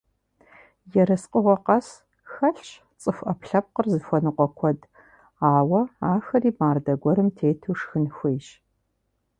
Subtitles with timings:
[1.01, 1.87] Ерыскъыгъуэ къэс
[2.33, 2.69] хэлъщ
[3.01, 4.79] цӀыху Ӏэпкълъэпкъыр зыхуэныкъуэ куэд,
[5.55, 5.81] ауэ
[6.13, 8.47] ахэри мардэ гуэрым тету шхын хуейщ.